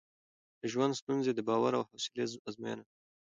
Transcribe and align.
د 0.59 0.61
ژوند 0.71 0.99
ستونزې 1.01 1.31
د 1.35 1.39
باور 1.49 1.71
او 1.79 1.83
حوصله 1.89 2.23
ازموینه 2.49 2.83
ده. 2.87 2.93